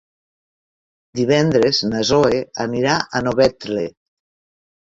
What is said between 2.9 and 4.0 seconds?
a Novetlè.